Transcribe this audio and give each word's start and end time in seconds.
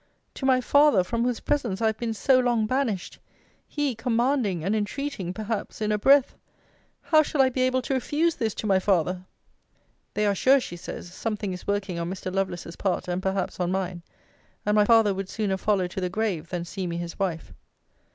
To 0.33 0.47
my 0.47 0.61
father, 0.61 1.03
from 1.03 1.21
whose 1.25 1.41
presence 1.41 1.79
I 1.79 1.85
have 1.85 1.99
been 1.99 2.15
so 2.15 2.39
long 2.39 2.65
banished! 2.65 3.19
He 3.67 3.93
commanding 3.93 4.63
and 4.63 4.75
entreating, 4.75 5.31
perhaps, 5.31 5.79
in 5.79 5.91
a 5.91 5.99
breath! 5.99 6.33
How 7.03 7.21
shall 7.21 7.39
I 7.39 7.49
be 7.49 7.61
able 7.61 7.83
to 7.83 7.93
refuse 7.93 8.33
this 8.37 8.55
to 8.55 8.65
my 8.65 8.79
father? 8.79 9.27
They 10.15 10.25
are 10.25 10.33
sure, 10.33 10.59
she 10.59 10.75
says, 10.75 11.13
something 11.13 11.53
is 11.53 11.67
working 11.67 11.99
on 11.99 12.09
Mr. 12.09 12.33
Lovelace's 12.33 12.77
part, 12.77 13.07
and 13.07 13.21
perhaps 13.21 13.59
on 13.59 13.71
mine: 13.71 14.01
and 14.65 14.73
my 14.73 14.85
father 14.85 15.13
would 15.13 15.29
sooner 15.29 15.55
follow 15.55 15.85
to 15.85 16.01
the 16.01 16.09
grave, 16.09 16.49
than 16.49 16.65
see 16.65 16.87
me 16.87 16.97
his 16.97 17.19
wife. 17.19 17.53